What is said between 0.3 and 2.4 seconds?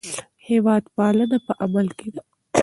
هېوادپالنه په عمل کې ده.